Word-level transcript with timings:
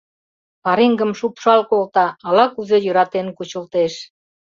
Пареҥгым 0.63 1.11
шупшал 1.19 1.61
колта, 1.69 2.07
ала-кузе 2.27 2.77
йӧратен 2.85 3.27
кучылтеш. 3.37 3.93